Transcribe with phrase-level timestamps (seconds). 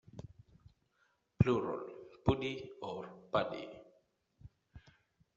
[1.41, 1.83] Plural:
[2.23, 2.49] pudi
[2.87, 3.05] or
[3.35, 3.61] pudy.